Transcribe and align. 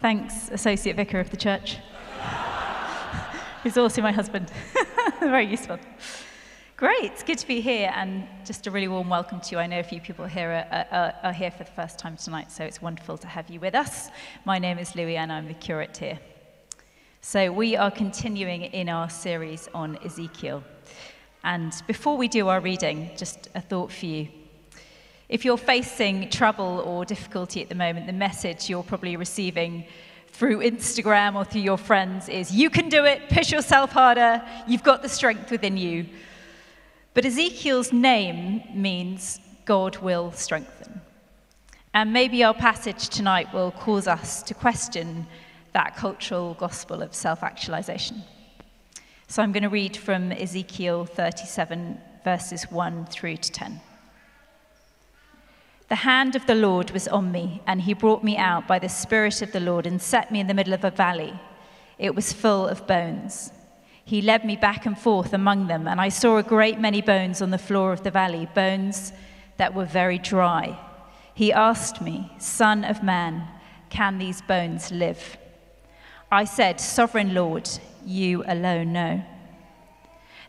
Thanks, 0.00 0.48
Associate 0.50 0.94
Vicar 0.94 1.18
of 1.18 1.30
the 1.30 1.36
Church. 1.36 1.78
He's 3.64 3.76
also 3.76 4.00
my 4.00 4.12
husband. 4.12 4.48
Very 5.20 5.46
useful. 5.46 5.76
Great, 6.76 7.02
it's 7.02 7.24
good 7.24 7.38
to 7.38 7.46
be 7.48 7.60
here 7.60 7.92
and 7.92 8.28
just 8.44 8.68
a 8.68 8.70
really 8.70 8.86
warm 8.86 9.08
welcome 9.08 9.40
to 9.40 9.50
you. 9.50 9.58
I 9.58 9.66
know 9.66 9.80
a 9.80 9.82
few 9.82 10.00
people 10.00 10.24
here 10.24 10.64
are, 10.70 10.86
are, 10.92 11.14
are, 11.24 11.32
here 11.32 11.50
for 11.50 11.64
the 11.64 11.70
first 11.72 11.98
time 11.98 12.16
tonight, 12.16 12.52
so 12.52 12.62
it's 12.62 12.80
wonderful 12.80 13.18
to 13.18 13.26
have 13.26 13.50
you 13.50 13.58
with 13.58 13.74
us. 13.74 14.10
My 14.44 14.60
name 14.60 14.78
is 14.78 14.94
Louis 14.94 15.16
and 15.16 15.32
I'm 15.32 15.48
the 15.48 15.54
curate 15.54 15.96
here. 15.96 16.20
So, 17.20 17.50
we 17.50 17.74
are 17.74 17.90
continuing 17.90 18.62
in 18.62 18.88
our 18.88 19.10
series 19.10 19.68
on 19.74 19.98
Ezekiel. 20.04 20.62
And 21.42 21.72
before 21.88 22.16
we 22.16 22.28
do 22.28 22.46
our 22.46 22.60
reading, 22.60 23.10
just 23.16 23.48
a 23.56 23.60
thought 23.60 23.90
for 23.90 24.06
you. 24.06 24.28
If 25.28 25.44
you're 25.44 25.58
facing 25.58 26.30
trouble 26.30 26.82
or 26.86 27.04
difficulty 27.04 27.60
at 27.60 27.68
the 27.68 27.74
moment, 27.74 28.06
the 28.06 28.14
message 28.14 28.70
you're 28.70 28.82
probably 28.82 29.16
receiving 29.16 29.84
through 30.28 30.60
Instagram 30.60 31.34
or 31.34 31.44
through 31.44 31.60
your 31.60 31.76
friends 31.76 32.30
is 32.30 32.50
you 32.50 32.70
can 32.70 32.88
do 32.88 33.04
it, 33.04 33.28
push 33.28 33.52
yourself 33.52 33.92
harder, 33.92 34.42
you've 34.66 34.82
got 34.82 35.02
the 35.02 35.08
strength 35.08 35.50
within 35.50 35.76
you. 35.76 36.06
But 37.12 37.26
Ezekiel's 37.26 37.92
name 37.92 38.62
means 38.72 39.38
God 39.66 39.98
will 39.98 40.32
strengthen. 40.32 41.00
And 41.92 42.12
maybe 42.12 42.42
our 42.42 42.54
passage 42.54 43.10
tonight 43.10 43.52
will 43.52 43.72
cause 43.72 44.06
us 44.06 44.42
to 44.44 44.54
question 44.54 45.26
that 45.74 45.94
cultural 45.96 46.54
gospel 46.54 47.02
of 47.02 47.14
self 47.14 47.42
actualization. 47.42 48.22
So 49.26 49.42
I'm 49.42 49.52
going 49.52 49.62
to 49.62 49.68
read 49.68 49.94
from 49.94 50.32
Ezekiel 50.32 51.04
37, 51.04 52.00
verses 52.24 52.64
1 52.70 53.06
through 53.06 53.36
to 53.36 53.52
10. 53.52 53.80
The 55.88 55.96
hand 55.96 56.36
of 56.36 56.44
the 56.46 56.54
Lord 56.54 56.90
was 56.90 57.08
on 57.08 57.32
me, 57.32 57.62
and 57.66 57.80
he 57.80 57.94
brought 57.94 58.22
me 58.22 58.36
out 58.36 58.68
by 58.68 58.78
the 58.78 58.90
Spirit 58.90 59.40
of 59.40 59.52
the 59.52 59.60
Lord 59.60 59.86
and 59.86 60.00
set 60.00 60.30
me 60.30 60.38
in 60.38 60.46
the 60.46 60.54
middle 60.54 60.74
of 60.74 60.84
a 60.84 60.90
valley. 60.90 61.38
It 61.98 62.14
was 62.14 62.32
full 62.32 62.68
of 62.68 62.86
bones. 62.86 63.50
He 64.04 64.20
led 64.20 64.44
me 64.44 64.56
back 64.56 64.84
and 64.84 64.98
forth 64.98 65.32
among 65.32 65.66
them, 65.66 65.88
and 65.88 66.00
I 66.00 66.10
saw 66.10 66.36
a 66.36 66.42
great 66.42 66.78
many 66.78 67.00
bones 67.00 67.40
on 67.40 67.50
the 67.50 67.58
floor 67.58 67.92
of 67.92 68.02
the 68.02 68.10
valley, 68.10 68.46
bones 68.54 69.12
that 69.56 69.74
were 69.74 69.86
very 69.86 70.18
dry. 70.18 70.78
He 71.34 71.52
asked 71.52 72.02
me, 72.02 72.32
Son 72.38 72.84
of 72.84 73.02
man, 73.02 73.46
can 73.88 74.18
these 74.18 74.42
bones 74.42 74.90
live? 74.90 75.38
I 76.30 76.44
said, 76.44 76.80
Sovereign 76.80 77.32
Lord, 77.32 77.68
you 78.04 78.44
alone 78.46 78.92
know. 78.92 79.24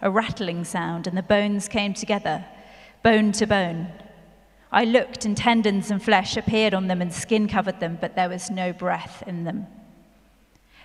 a 0.00 0.10
rattling 0.10 0.64
sound, 0.64 1.06
and 1.06 1.16
the 1.16 1.22
bones 1.22 1.68
came 1.68 1.94
together, 1.94 2.44
bone 3.02 3.32
to 3.32 3.46
bone. 3.46 3.88
I 4.70 4.84
looked, 4.84 5.24
and 5.24 5.36
tendons 5.36 5.90
and 5.90 6.02
flesh 6.02 6.36
appeared 6.36 6.74
on 6.74 6.88
them, 6.88 7.00
and 7.00 7.12
skin 7.12 7.48
covered 7.48 7.80
them, 7.80 7.98
but 8.00 8.14
there 8.14 8.28
was 8.28 8.50
no 8.50 8.72
breath 8.72 9.22
in 9.26 9.44
them. 9.44 9.66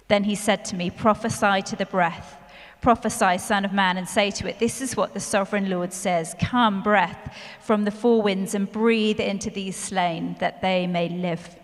Then 0.08 0.24
he 0.24 0.36
said 0.36 0.66
to 0.66 0.76
me, 0.76 0.90
Prophesy 0.90 1.62
to 1.64 1.76
the 1.76 1.86
breath. 1.86 2.38
Prophesy, 2.82 3.38
Son 3.38 3.64
of 3.64 3.72
Man, 3.72 3.98
and 3.98 4.08
say 4.08 4.30
to 4.32 4.48
it, 4.48 4.60
This 4.60 4.82
is 4.82 4.98
what 4.98 5.14
the 5.14 5.20
sovereign 5.20 5.70
Lord 5.70 5.94
says 5.94 6.36
Come, 6.40 6.84
breath 6.84 7.34
from 7.62 7.86
the 7.86 7.92
four 7.92 8.22
winds, 8.22 8.54
and 8.54 8.72
breathe 8.72 9.20
into 9.20 9.50
these 9.50 9.78
slain, 9.78 10.36
that 10.40 10.62
they 10.62 10.86
may 10.88 11.10
live. 11.10 11.56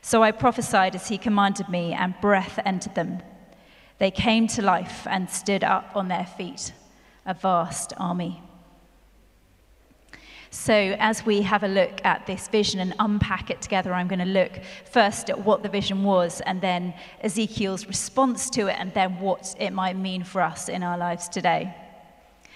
So 0.00 0.22
I 0.22 0.30
prophesied 0.30 0.94
as 0.94 1.08
he 1.08 1.18
commanded 1.18 1.68
me, 1.68 1.92
and 1.92 2.14
breath 2.20 2.58
entered 2.64 2.94
them. 2.94 3.20
They 3.98 4.10
came 4.10 4.46
to 4.48 4.62
life 4.62 5.06
and 5.08 5.28
stood 5.28 5.64
up 5.64 5.90
on 5.94 6.08
their 6.08 6.26
feet, 6.26 6.72
a 7.26 7.34
vast 7.34 7.92
army. 7.96 8.42
So, 10.50 10.72
as 10.98 11.26
we 11.26 11.42
have 11.42 11.62
a 11.62 11.68
look 11.68 12.02
at 12.04 12.26
this 12.26 12.48
vision 12.48 12.80
and 12.80 12.94
unpack 12.98 13.50
it 13.50 13.60
together, 13.60 13.92
I'm 13.92 14.08
going 14.08 14.18
to 14.20 14.24
look 14.24 14.60
first 14.90 15.28
at 15.28 15.38
what 15.44 15.62
the 15.62 15.68
vision 15.68 16.04
was, 16.04 16.40
and 16.40 16.60
then 16.62 16.94
Ezekiel's 17.20 17.86
response 17.86 18.48
to 18.50 18.68
it, 18.68 18.76
and 18.78 18.94
then 18.94 19.20
what 19.20 19.54
it 19.58 19.72
might 19.72 19.96
mean 19.96 20.24
for 20.24 20.40
us 20.40 20.70
in 20.70 20.82
our 20.82 20.96
lives 20.96 21.28
today. 21.28 21.74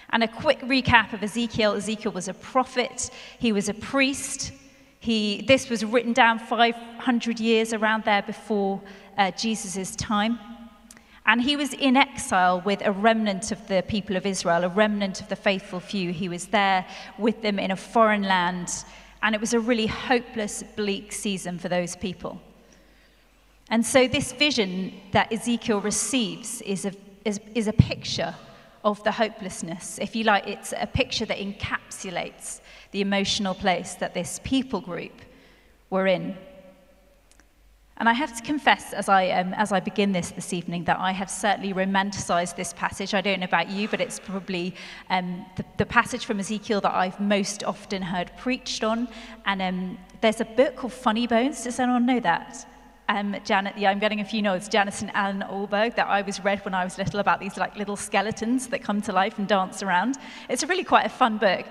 And 0.09 0.23
a 0.23 0.27
quick 0.27 0.59
recap 0.61 1.13
of 1.13 1.21
Ezekiel 1.21 1.73
Ezekiel 1.73 2.11
was 2.11 2.27
a 2.27 2.33
prophet, 2.33 3.11
he 3.37 3.51
was 3.51 3.69
a 3.69 3.73
priest. 3.73 4.51
He, 4.99 5.43
this 5.47 5.69
was 5.69 5.83
written 5.83 6.13
down 6.13 6.39
500 6.39 7.37
years 7.37 7.73
around 7.73 8.05
there 8.05 8.21
before 8.21 8.81
uh, 9.17 9.31
Jesus' 9.31 9.97
time. 9.97 10.39
And 11.25 11.41
he 11.41 11.55
was 11.55 11.73
in 11.73 11.95
exile 11.95 12.61
with 12.61 12.81
a 12.85 12.91
remnant 12.91 13.51
of 13.51 13.67
the 13.67 13.83
people 13.87 14.17
of 14.17 14.25
Israel, 14.25 14.63
a 14.63 14.69
remnant 14.69 15.21
of 15.21 15.29
the 15.29 15.35
faithful 15.35 15.79
few. 15.79 16.11
He 16.11 16.27
was 16.27 16.47
there 16.47 16.85
with 17.17 17.41
them 17.41 17.59
in 17.59 17.71
a 17.71 17.77
foreign 17.77 18.23
land, 18.23 18.69
and 19.21 19.33
it 19.33 19.39
was 19.39 19.53
a 19.53 19.59
really 19.59 19.87
hopeless, 19.87 20.63
bleak 20.75 21.13
season 21.13 21.57
for 21.59 21.69
those 21.69 21.95
people. 21.95 22.41
And 23.69 23.85
so, 23.85 24.07
this 24.07 24.33
vision 24.33 24.93
that 25.11 25.31
Ezekiel 25.31 25.79
receives 25.79 26.61
is 26.61 26.85
a, 26.85 26.91
is, 27.23 27.39
is 27.55 27.67
a 27.67 27.73
picture 27.73 28.35
of 28.83 29.01
the 29.05 29.11
hopelessness. 29.11 29.97
If 29.99 30.15
you 30.15 30.25
like, 30.25 30.45
it's 30.47 30.73
a 30.77 30.87
picture 30.87 31.25
that 31.25 31.37
encapsulates 31.37 32.59
the 32.91 32.99
emotional 32.99 33.55
place 33.55 33.95
that 33.95 34.13
this 34.13 34.41
people 34.43 34.81
group 34.81 35.13
were 35.89 36.05
in. 36.05 36.35
And 37.97 38.09
I 38.09 38.13
have 38.13 38.35
to 38.35 38.43
confess, 38.43 38.91
as 38.91 39.07
I, 39.07 39.29
um, 39.29 39.53
as 39.53 39.71
I 39.71 39.79
begin 39.79 40.13
this 40.13 40.31
this 40.31 40.51
evening, 40.51 40.83
that 40.85 40.99
I 40.99 41.11
have 41.11 41.29
certainly 41.29 41.73
romanticized 41.73 42.55
this 42.55 42.73
passage. 42.73 43.13
I 43.13 43.21
don't 43.21 43.39
know 43.39 43.45
about 43.45 43.69
you, 43.69 43.87
but 43.87 44.01
it's 44.01 44.19
probably 44.19 44.73
um, 45.11 45.45
the, 45.57 45.65
the, 45.77 45.85
passage 45.85 46.25
from 46.25 46.39
Ezekiel 46.39 46.81
that 46.81 46.93
I've 46.93 47.19
most 47.19 47.63
often 47.63 48.01
heard 48.01 48.31
preached 48.37 48.83
on. 48.83 49.07
And 49.45 49.61
um, 49.61 49.97
there's 50.21 50.41
a 50.41 50.45
book 50.45 50.75
called 50.75 50.93
Funny 50.93 51.27
Bones. 51.27 51.63
Does 51.63 51.79
anyone 51.79 52.07
know 52.07 52.19
that? 52.21 52.65
Um, 53.09 53.35
Janet, 53.43 53.77
yeah, 53.77 53.89
I'm 53.91 53.99
getting 53.99 54.21
a 54.21 54.25
few 54.25 54.41
notes. 54.41 54.67
Janet 54.69 55.01
and 55.01 55.11
Allan 55.13 55.43
Ahlberg 55.49 55.95
that 55.95 56.07
I 56.07 56.21
was 56.21 56.43
read 56.43 56.63
when 56.63 56.73
I 56.73 56.85
was 56.85 56.97
little 56.97 57.19
about 57.19 57.39
these 57.39 57.57
like 57.57 57.75
little 57.75 57.97
skeletons 57.97 58.67
that 58.67 58.81
come 58.81 59.01
to 59.01 59.11
life 59.11 59.37
and 59.37 59.47
dance 59.47 59.83
around. 59.83 60.17
It's 60.49 60.63
really 60.63 60.85
quite 60.85 61.05
a 61.05 61.09
fun 61.09 61.37
book. 61.37 61.65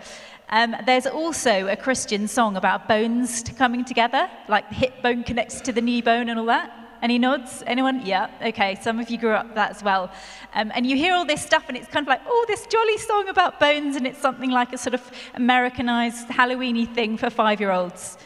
Um, 0.51 0.77
there's 0.85 1.07
also 1.07 1.69
a 1.69 1.77
Christian 1.77 2.29
song 2.29 2.57
about 2.57 2.87
bones 2.87 3.43
coming 3.57 3.85
together, 3.87 4.29
like 4.49 4.69
the 4.69 4.75
hip 4.75 5.03
bone 5.03 5.25
connects 5.25 5.63
to 5.63 5.73
the 5.73 5.81
knee 5.81 6.03
bone 6.03 6.29
and 6.29 6.39
all 6.39 6.47
that. 6.47 6.71
Any 7.01 7.19
nods? 7.19 7.65
Anyone? 7.67 8.05
Yeah, 8.05 8.31
okay, 8.43 8.79
some 8.81 9.01
of 9.01 9.11
you 9.11 9.17
grew 9.17 9.33
up 9.33 9.55
that 9.55 9.71
as 9.71 9.83
well. 9.83 10.13
Um, 10.55 10.71
and 10.75 10.87
you 10.87 10.97
hear 10.97 11.15
all 11.15 11.25
this 11.25 11.43
stuff, 11.43 11.65
and 11.69 11.77
it's 11.77 11.89
kind 11.89 12.05
of 12.05 12.09
like, 12.09 12.21
oh, 12.27 12.45
this 12.47 12.67
jolly 12.67 12.99
song 12.99 13.29
about 13.29 13.59
bones, 13.59 13.97
and 13.97 14.07
it's 14.07 14.21
something 14.21 14.51
like 14.51 14.73
a 14.73 14.79
sort 14.79 14.95
of 14.95 15.11
Americanized 15.35 16.29
Halloweeny 16.29 16.95
thing 16.95 17.17
for 17.17 17.31
five 17.31 17.59
year 17.59 17.73
olds. 17.73 18.19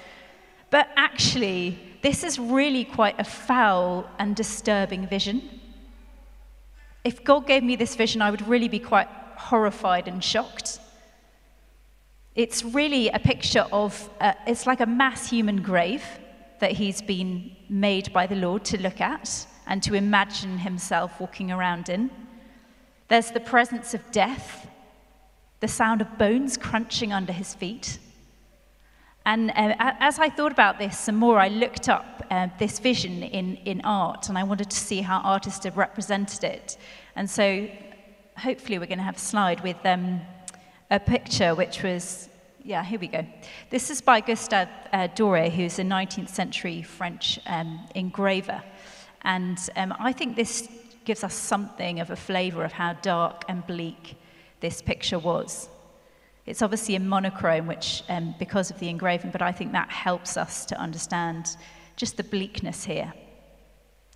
But 0.70 0.88
actually, 0.96 1.78
this 2.06 2.22
is 2.22 2.38
really 2.38 2.84
quite 2.84 3.18
a 3.18 3.24
foul 3.24 4.08
and 4.20 4.36
disturbing 4.36 5.08
vision. 5.08 5.42
If 7.02 7.24
God 7.24 7.48
gave 7.48 7.64
me 7.64 7.74
this 7.74 7.96
vision, 7.96 8.22
I 8.22 8.30
would 8.30 8.46
really 8.46 8.68
be 8.68 8.78
quite 8.78 9.08
horrified 9.34 10.06
and 10.06 10.22
shocked. 10.22 10.78
It's 12.36 12.62
really 12.62 13.08
a 13.08 13.18
picture 13.18 13.66
of, 13.72 14.08
uh, 14.20 14.34
it's 14.46 14.68
like 14.68 14.78
a 14.78 14.86
mass 14.86 15.28
human 15.28 15.62
grave 15.62 16.04
that 16.60 16.70
he's 16.70 17.02
been 17.02 17.56
made 17.68 18.12
by 18.12 18.28
the 18.28 18.36
Lord 18.36 18.64
to 18.66 18.80
look 18.80 19.00
at 19.00 19.44
and 19.66 19.82
to 19.82 19.94
imagine 19.94 20.58
himself 20.58 21.18
walking 21.18 21.50
around 21.50 21.88
in. 21.88 22.08
There's 23.08 23.32
the 23.32 23.40
presence 23.40 23.94
of 23.94 24.12
death, 24.12 24.68
the 25.58 25.66
sound 25.66 26.00
of 26.02 26.18
bones 26.18 26.56
crunching 26.56 27.12
under 27.12 27.32
his 27.32 27.52
feet. 27.52 27.98
And 29.26 29.50
uh, 29.50 29.74
as 29.98 30.20
I 30.20 30.30
thought 30.30 30.52
about 30.52 30.78
this 30.78 30.96
some 30.96 31.16
more, 31.16 31.40
I 31.40 31.48
looked 31.48 31.88
up 31.88 32.24
uh, 32.30 32.46
this 32.60 32.78
vision 32.78 33.24
in, 33.24 33.56
in 33.64 33.80
art 33.82 34.28
and 34.28 34.38
I 34.38 34.44
wanted 34.44 34.70
to 34.70 34.76
see 34.76 35.00
how 35.00 35.18
artists 35.18 35.64
have 35.64 35.76
represented 35.76 36.44
it. 36.44 36.78
And 37.16 37.28
so 37.28 37.68
hopefully, 38.38 38.78
we're 38.78 38.86
going 38.86 38.98
to 38.98 39.04
have 39.04 39.16
a 39.16 39.18
slide 39.18 39.64
with 39.64 39.84
um, 39.84 40.20
a 40.92 41.00
picture 41.00 41.56
which 41.56 41.82
was, 41.82 42.28
yeah, 42.62 42.84
here 42.84 43.00
we 43.00 43.08
go. 43.08 43.26
This 43.68 43.90
is 43.90 44.00
by 44.00 44.20
Gustave 44.20 44.70
uh, 44.92 45.08
Doré, 45.08 45.50
who's 45.50 45.80
a 45.80 45.82
19th 45.82 46.28
century 46.28 46.82
French 46.82 47.40
um, 47.46 47.80
engraver. 47.96 48.62
And 49.22 49.58
um, 49.74 49.92
I 49.98 50.12
think 50.12 50.36
this 50.36 50.68
gives 51.04 51.24
us 51.24 51.34
something 51.34 51.98
of 51.98 52.10
a 52.10 52.16
flavor 52.16 52.62
of 52.62 52.70
how 52.70 52.92
dark 52.92 53.44
and 53.48 53.66
bleak 53.66 54.16
this 54.60 54.80
picture 54.80 55.18
was. 55.18 55.68
It's 56.46 56.62
obviously 56.62 56.94
in 56.94 57.08
monochrome, 57.08 57.66
which, 57.66 58.04
um, 58.08 58.34
because 58.38 58.70
of 58.70 58.78
the 58.78 58.88
engraving, 58.88 59.32
but 59.32 59.42
I 59.42 59.52
think 59.52 59.72
that 59.72 59.90
helps 59.90 60.36
us 60.36 60.64
to 60.66 60.80
understand 60.80 61.56
just 61.96 62.16
the 62.16 62.24
bleakness 62.24 62.84
here. 62.84 63.12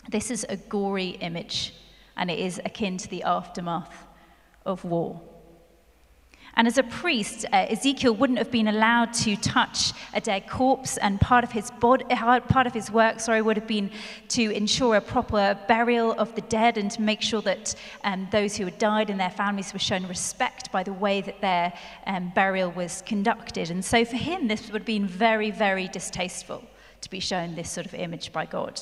This 0.08 0.30
is 0.30 0.46
a 0.48 0.56
gory 0.56 1.10
image, 1.20 1.74
and 2.16 2.30
it 2.30 2.38
is 2.38 2.60
akin 2.64 2.96
to 2.98 3.08
the 3.08 3.24
aftermath 3.24 4.06
of 4.64 4.84
war. 4.84 5.20
And 6.54 6.66
as 6.66 6.78
a 6.78 6.82
priest, 6.82 7.46
uh, 7.52 7.66
Ezekiel 7.68 8.14
wouldn't 8.14 8.38
have 8.38 8.50
been 8.50 8.68
allowed 8.68 9.12
to 9.14 9.36
touch 9.36 9.92
a 10.12 10.20
dead 10.20 10.48
corpse, 10.48 10.96
and 10.98 11.20
part 11.20 11.44
of 11.44 11.52
his 11.52 11.70
body, 11.70 12.04
part 12.04 12.66
of 12.66 12.74
his 12.74 12.90
work, 12.90 13.20
sorry, 13.20 13.40
would 13.40 13.56
have 13.56 13.66
been 13.66 13.90
to 14.28 14.50
ensure 14.50 14.96
a 14.96 15.00
proper 15.00 15.58
burial 15.68 16.12
of 16.12 16.34
the 16.34 16.40
dead 16.42 16.76
and 16.76 16.90
to 16.90 17.02
make 17.02 17.22
sure 17.22 17.42
that 17.42 17.74
um, 18.04 18.28
those 18.30 18.56
who 18.56 18.64
had 18.64 18.78
died 18.78 19.10
and 19.10 19.20
their 19.20 19.30
families 19.30 19.72
were 19.72 19.78
shown 19.78 20.06
respect 20.06 20.72
by 20.72 20.82
the 20.82 20.92
way 20.92 21.20
that 21.20 21.40
their 21.40 21.72
um, 22.06 22.32
burial 22.34 22.70
was 22.72 23.02
conducted. 23.06 23.70
And 23.70 23.84
so 23.84 24.04
for 24.04 24.16
him, 24.16 24.48
this 24.48 24.70
would 24.70 24.82
have 24.82 24.86
been 24.86 25.06
very, 25.06 25.50
very 25.50 25.88
distasteful 25.88 26.64
to 27.00 27.10
be 27.10 27.20
shown 27.20 27.54
this 27.54 27.70
sort 27.70 27.86
of 27.86 27.94
image 27.94 28.32
by 28.32 28.44
God. 28.44 28.80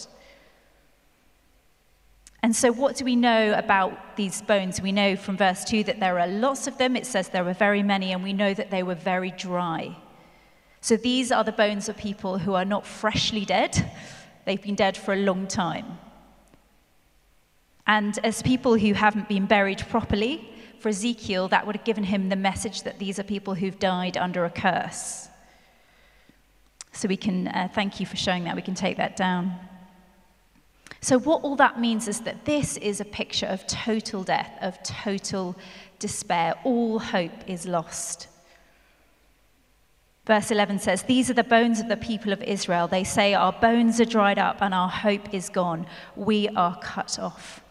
And 2.42 2.54
so, 2.54 2.70
what 2.70 2.96
do 2.96 3.04
we 3.04 3.16
know 3.16 3.52
about 3.54 4.16
these 4.16 4.42
bones? 4.42 4.80
We 4.80 4.92
know 4.92 5.16
from 5.16 5.36
verse 5.36 5.64
2 5.64 5.84
that 5.84 5.98
there 5.98 6.20
are 6.20 6.28
lots 6.28 6.66
of 6.66 6.78
them. 6.78 6.94
It 6.94 7.06
says 7.06 7.28
there 7.28 7.44
were 7.44 7.52
very 7.52 7.82
many, 7.82 8.12
and 8.12 8.22
we 8.22 8.32
know 8.32 8.54
that 8.54 8.70
they 8.70 8.82
were 8.82 8.94
very 8.94 9.32
dry. 9.32 9.96
So, 10.80 10.96
these 10.96 11.32
are 11.32 11.42
the 11.42 11.52
bones 11.52 11.88
of 11.88 11.96
people 11.96 12.38
who 12.38 12.54
are 12.54 12.64
not 12.64 12.86
freshly 12.86 13.44
dead, 13.44 13.90
they've 14.44 14.62
been 14.62 14.76
dead 14.76 14.96
for 14.96 15.14
a 15.14 15.18
long 15.18 15.48
time. 15.48 15.98
And 17.86 18.18
as 18.22 18.42
people 18.42 18.76
who 18.76 18.92
haven't 18.92 19.28
been 19.28 19.46
buried 19.46 19.84
properly, 19.88 20.48
for 20.78 20.90
Ezekiel, 20.90 21.48
that 21.48 21.66
would 21.66 21.74
have 21.74 21.84
given 21.84 22.04
him 22.04 22.28
the 22.28 22.36
message 22.36 22.82
that 22.82 23.00
these 23.00 23.18
are 23.18 23.24
people 23.24 23.54
who've 23.54 23.80
died 23.80 24.16
under 24.16 24.44
a 24.44 24.50
curse. 24.50 25.28
So, 26.92 27.08
we 27.08 27.16
can 27.16 27.48
uh, 27.48 27.68
thank 27.74 27.98
you 27.98 28.06
for 28.06 28.16
showing 28.16 28.44
that. 28.44 28.54
We 28.54 28.62
can 28.62 28.76
take 28.76 28.96
that 28.98 29.16
down. 29.16 29.58
So, 31.00 31.18
what 31.18 31.42
all 31.42 31.56
that 31.56 31.80
means 31.80 32.08
is 32.08 32.20
that 32.22 32.44
this 32.44 32.76
is 32.78 33.00
a 33.00 33.04
picture 33.04 33.46
of 33.46 33.66
total 33.66 34.24
death, 34.24 34.50
of 34.60 34.82
total 34.82 35.56
despair. 35.98 36.54
All 36.64 36.98
hope 36.98 37.48
is 37.48 37.66
lost. 37.66 38.28
Verse 40.26 40.50
11 40.50 40.80
says, 40.80 41.04
These 41.04 41.30
are 41.30 41.34
the 41.34 41.44
bones 41.44 41.80
of 41.80 41.88
the 41.88 41.96
people 41.96 42.32
of 42.32 42.42
Israel. 42.42 42.86
They 42.86 43.04
say, 43.04 43.32
Our 43.32 43.52
bones 43.52 44.00
are 44.00 44.04
dried 44.04 44.38
up 44.38 44.60
and 44.60 44.74
our 44.74 44.88
hope 44.88 45.32
is 45.32 45.48
gone. 45.48 45.86
We 46.16 46.48
are 46.48 46.78
cut 46.80 47.18
off. 47.18 47.62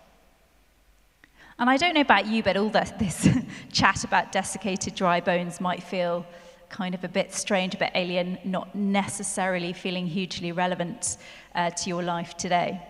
And 1.59 1.69
I 1.69 1.77
don't 1.77 1.93
know 1.93 2.01
about 2.01 2.27
you, 2.27 2.41
but 2.43 2.57
all 2.57 2.69
this, 2.99 3.27
chat 3.71 4.03
about 4.03 4.31
desiccated 4.31 4.95
dry 4.95 5.19
bones 5.19 5.59
might 5.59 5.83
feel 5.83 6.25
kind 6.69 6.95
of 6.95 7.03
a 7.03 7.07
bit 7.07 7.33
strange, 7.33 7.75
a 7.75 7.77
bit 7.77 7.91
alien, 7.93 8.37
not 8.43 8.73
necessarily 8.73 9.73
feeling 9.73 10.07
hugely 10.07 10.51
relevant 10.51 11.17
uh, 11.55 11.69
to 11.69 11.89
your 11.89 12.03
life 12.03 12.35
today. 12.37 12.81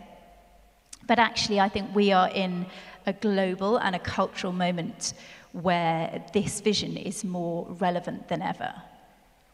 But 1.07 1.19
actually, 1.19 1.59
I 1.59 1.69
think 1.69 1.95
we 1.95 2.11
are 2.11 2.29
in 2.29 2.65
a 3.05 3.13
global 3.13 3.77
and 3.77 3.95
a 3.95 3.99
cultural 3.99 4.53
moment 4.53 5.13
where 5.53 6.23
this 6.33 6.59
vision 6.59 6.97
is 6.97 7.23
more 7.23 7.65
relevant 7.79 8.27
than 8.27 8.41
ever. 8.41 8.73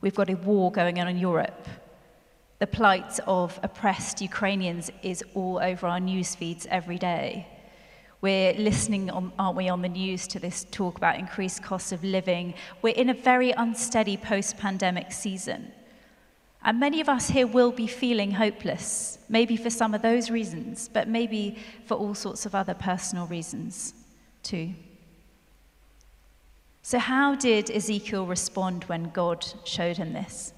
We've 0.01 0.15
got 0.15 0.29
a 0.29 0.35
war 0.35 0.71
going 0.71 0.99
on 0.99 1.07
in 1.07 1.17
Europe. 1.17 1.67
The 2.59 2.67
plight 2.67 3.19
of 3.27 3.59
oppressed 3.61 4.21
Ukrainians 4.21 4.91
is 5.01 5.23
all 5.33 5.59
over 5.59 5.87
our 5.87 5.99
news 5.99 6.33
feeds 6.35 6.65
every 6.69 6.97
day. 6.97 7.47
We're 8.21 8.53
listening, 8.53 9.09
on, 9.09 9.33
aren't 9.37 9.57
we, 9.57 9.69
on 9.69 9.81
the 9.81 9.89
news 9.89 10.27
to 10.27 10.39
this 10.39 10.65
talk 10.71 10.97
about 10.97 11.19
increased 11.19 11.61
costs 11.61 11.91
of 11.91 12.03
living. 12.03 12.53
We're 12.81 12.95
in 12.95 13.09
a 13.09 13.13
very 13.13 13.51
unsteady 13.51 14.17
post 14.17 14.57
pandemic 14.57 15.11
season. 15.11 15.73
And 16.65 16.79
many 16.79 17.01
of 17.01 17.09
us 17.09 17.29
here 17.29 17.47
will 17.47 17.71
be 17.71 17.87
feeling 17.87 18.31
hopeless, 18.31 19.19
maybe 19.27 19.57
for 19.57 19.69
some 19.69 19.93
of 19.93 20.01
those 20.01 20.31
reasons, 20.31 20.89
but 20.91 21.09
maybe 21.09 21.57
for 21.85 21.95
all 21.95 22.15
sorts 22.15 22.45
of 22.45 22.55
other 22.55 22.73
personal 22.73 23.27
reasons 23.27 23.93
too. 24.43 24.73
So, 26.81 26.99
how 26.99 27.35
did 27.35 27.69
Ezekiel 27.69 28.25
respond 28.25 28.85
when 28.85 29.09
God 29.09 29.45
showed 29.63 29.97
him 29.97 30.13
this? 30.13 30.53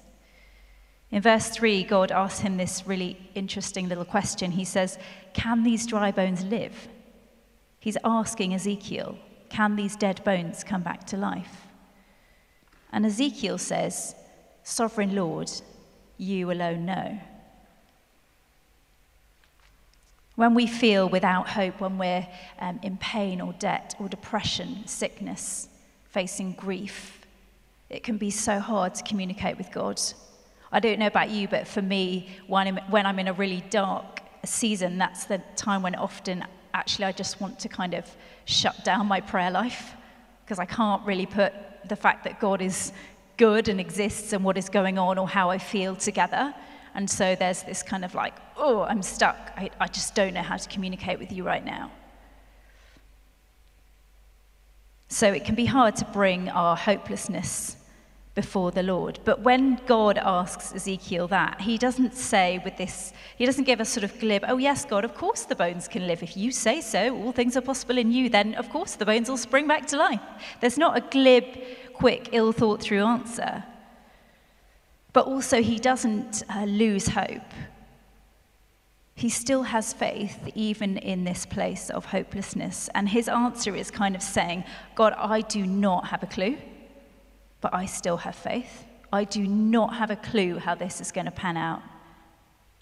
In 1.10 1.22
verse 1.22 1.48
3, 1.50 1.84
God 1.84 2.10
asked 2.10 2.42
him 2.42 2.56
this 2.56 2.86
really 2.86 3.30
interesting 3.34 3.88
little 3.88 4.04
question. 4.04 4.50
He 4.50 4.64
says, 4.64 4.98
Can 5.34 5.62
these 5.62 5.86
dry 5.86 6.10
bones 6.10 6.44
live? 6.44 6.88
He's 7.78 7.96
asking 8.04 8.54
Ezekiel, 8.54 9.16
Can 9.48 9.76
these 9.76 9.94
dead 9.94 10.22
bones 10.24 10.64
come 10.64 10.82
back 10.82 11.04
to 11.06 11.16
life? 11.16 11.62
And 12.92 13.06
Ezekiel 13.06 13.58
says, 13.58 14.16
Sovereign 14.64 15.14
Lord, 15.14 15.50
you 16.18 16.50
alone 16.50 16.86
know. 16.86 17.18
When 20.34 20.54
we 20.54 20.66
feel 20.66 21.08
without 21.08 21.48
hope, 21.48 21.80
when 21.80 21.96
we're 21.96 22.26
um, 22.58 22.78
in 22.82 22.98
pain 22.98 23.40
or 23.40 23.54
debt 23.54 23.94
or 23.98 24.08
depression, 24.08 24.86
sickness, 24.86 25.68
facing 26.10 26.52
grief, 26.52 27.20
it 27.88 28.02
can 28.02 28.18
be 28.18 28.30
so 28.30 28.58
hard 28.58 28.94
to 28.96 29.04
communicate 29.04 29.56
with 29.56 29.70
God. 29.70 30.00
I 30.72 30.80
don't 30.80 30.98
know 30.98 31.06
about 31.06 31.30
you, 31.30 31.48
but 31.48 31.66
for 31.66 31.80
me, 31.80 32.28
when 32.48 32.66
I'm, 32.66 32.76
when 32.90 33.06
I'm 33.06 33.18
in 33.18 33.28
a 33.28 33.32
really 33.32 33.64
dark 33.70 34.20
season, 34.44 34.98
that's 34.98 35.24
the 35.24 35.40
time 35.56 35.82
when 35.82 35.94
often 35.94 36.44
actually 36.74 37.06
I 37.06 37.12
just 37.12 37.40
want 37.40 37.58
to 37.60 37.68
kind 37.68 37.94
of 37.94 38.04
shut 38.44 38.84
down 38.84 39.06
my 39.06 39.20
prayer 39.20 39.50
life 39.50 39.94
because 40.44 40.58
I 40.58 40.66
can't 40.66 41.04
really 41.06 41.26
put 41.26 41.52
the 41.88 41.96
fact 41.96 42.24
that 42.24 42.40
God 42.40 42.60
is 42.60 42.92
good 43.36 43.68
and 43.68 43.80
exists 43.80 44.32
and 44.32 44.44
what 44.44 44.56
is 44.56 44.68
going 44.68 44.98
on 44.98 45.18
or 45.18 45.28
how 45.28 45.50
I 45.50 45.58
feel 45.58 45.96
together. 45.96 46.54
And 46.94 47.08
so 47.10 47.34
there's 47.34 47.62
this 47.62 47.82
kind 47.82 48.04
of 48.04 48.14
like, 48.14 48.34
oh, 48.56 48.82
I'm 48.82 49.02
stuck. 49.02 49.52
I, 49.56 49.70
I 49.80 49.86
just 49.86 50.14
don't 50.14 50.34
know 50.34 50.42
how 50.42 50.56
to 50.56 50.68
communicate 50.68 51.18
with 51.18 51.30
you 51.30 51.44
right 51.44 51.64
now. 51.64 51.90
So 55.08 55.32
it 55.32 55.44
can 55.44 55.54
be 55.54 55.66
hard 55.66 55.96
to 55.96 56.04
bring 56.06 56.48
our 56.48 56.76
hopelessness 56.76 57.76
before 58.34 58.70
the 58.70 58.82
Lord. 58.82 59.18
But 59.24 59.40
when 59.40 59.80
God 59.86 60.18
asks 60.18 60.74
Ezekiel 60.74 61.26
that, 61.28 61.60
he 61.62 61.78
doesn't 61.78 62.14
say 62.14 62.60
with 62.64 62.76
this, 62.76 63.14
he 63.38 63.46
doesn't 63.46 63.64
give 63.64 63.80
a 63.80 63.84
sort 63.84 64.04
of 64.04 64.18
glib, 64.20 64.44
oh, 64.46 64.58
yes, 64.58 64.84
God, 64.84 65.06
of 65.06 65.14
course 65.14 65.44
the 65.44 65.54
bones 65.54 65.88
can 65.88 66.06
live. 66.06 66.22
If 66.22 66.36
you 66.36 66.52
say 66.52 66.82
so, 66.82 67.16
all 67.16 67.32
things 67.32 67.56
are 67.56 67.62
possible 67.62 67.96
in 67.96 68.12
you, 68.12 68.28
then 68.28 68.54
of 68.54 68.68
course 68.68 68.94
the 68.96 69.06
bones 69.06 69.30
will 69.30 69.38
spring 69.38 69.66
back 69.66 69.86
to 69.86 69.96
life. 69.96 70.20
There's 70.60 70.76
not 70.76 70.98
a 70.98 71.00
glib, 71.00 71.44
quick, 71.98 72.30
ill 72.32 72.52
thought 72.52 72.80
through 72.80 73.04
answer. 73.04 73.64
But 75.12 75.26
also, 75.26 75.62
he 75.62 75.78
doesn't 75.78 76.42
uh, 76.54 76.64
lose 76.64 77.08
hope. 77.08 77.52
He 79.14 79.30
still 79.30 79.62
has 79.62 79.94
faith, 79.94 80.38
even 80.54 80.98
in 80.98 81.24
this 81.24 81.46
place 81.46 81.88
of 81.88 82.04
hopelessness. 82.04 82.90
And 82.94 83.08
his 83.08 83.28
answer 83.28 83.74
is 83.74 83.90
kind 83.90 84.14
of 84.14 84.22
saying, 84.22 84.64
God, 84.94 85.14
I 85.16 85.40
do 85.40 85.66
not 85.66 86.08
have 86.08 86.22
a 86.22 86.26
clue, 86.26 86.58
but 87.62 87.74
I 87.74 87.86
still 87.86 88.18
have 88.18 88.36
faith. 88.36 88.84
I 89.10 89.24
do 89.24 89.46
not 89.46 89.94
have 89.94 90.10
a 90.10 90.16
clue 90.16 90.58
how 90.58 90.74
this 90.74 91.00
is 91.00 91.12
going 91.12 91.24
to 91.24 91.30
pan 91.30 91.56
out, 91.56 91.80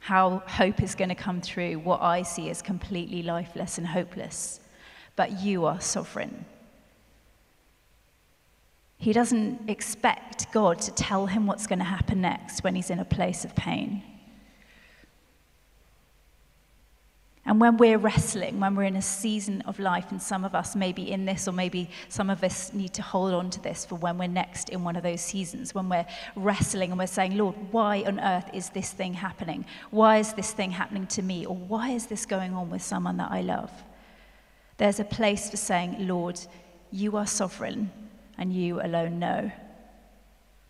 how 0.01 0.43
hope 0.49 0.83
is 0.83 0.97
going 0.97 1.11
to 1.11 1.15
come 1.15 1.41
through, 1.41 1.79
what 1.79 2.03
I 2.03 2.23
see 2.23 2.51
as 2.51 2.63
completely 2.63 3.23
lifeless 3.23 3.79
and 3.79 3.87
hopeless. 3.87 4.59
But 5.15 5.41
you 5.41 5.67
are 5.67 5.81
sovereign. 5.81 6.47
He 9.05 9.13
doesn't 9.13 9.69
expect 9.69 10.51
God 10.51 10.81
to 10.81 10.91
tell 10.91 11.27
him 11.27 11.47
what's 11.47 11.67
going 11.67 11.79
to 11.79 11.85
happen 11.85 12.23
next 12.23 12.65
when 12.65 12.75
he's 12.75 12.89
in 12.89 13.01
a 13.01 13.05
place 13.05 13.45
of 13.45 13.55
pain. 13.55 14.03
And 17.45 17.61
when 17.61 17.77
we're 17.77 17.99
wrestling, 17.99 18.61
when 18.61 18.75
we're 18.75 18.85
in 18.85 18.97
a 18.97 19.03
season 19.03 19.61
of 19.67 19.79
life, 19.79 20.11
and 20.11 20.23
some 20.23 20.43
of 20.43 20.55
us 20.55 20.75
may 20.75 20.91
be 20.91 21.13
in 21.13 21.27
this, 21.27 21.47
or 21.47 21.53
maybe 21.53 21.91
some 22.09 22.31
of 22.31 22.43
us 22.43 22.73
need 22.73 22.95
to 22.95 23.03
hold 23.03 23.35
on 23.35 23.51
to 23.51 23.61
this 23.61 23.85
for 23.85 23.97
when 23.97 24.17
we're 24.17 24.27
next 24.27 24.71
in 24.71 24.83
one 24.85 24.97
of 24.97 25.03
those 25.03 25.21
seasons, 25.21 25.75
when 25.75 25.91
we're 25.91 26.07
wrestling 26.35 26.89
and 26.91 26.99
we're 26.99 27.07
saying, 27.07 27.37
Lord, 27.37 27.57
why 27.73 28.05
on 28.07 28.19
earth 28.19 28.49
is 28.55 28.71
this 28.71 28.91
thing 28.91 29.13
happening? 29.13 29.67
Why 29.91 30.17
is 30.17 30.33
this 30.33 30.53
thing 30.53 30.71
happening 30.71 31.07
to 31.09 31.21
me? 31.21 31.45
Or 31.45 31.55
why 31.55 31.91
is 31.91 32.07
this 32.07 32.25
going 32.25 32.55
on 32.55 32.71
with 32.71 32.81
someone 32.81 33.19
that 33.19 33.31
I 33.31 33.43
love? 33.43 33.71
There's 34.79 34.99
a 34.99 35.05
place 35.05 35.51
for 35.51 35.59
saying, 35.59 36.09
Lord, 36.09 36.41
you 36.91 37.19
are 37.19 37.27
sovereign 37.27 37.93
and 38.39 38.53
you 38.53 38.81
alone 38.81 39.19
know. 39.19 39.51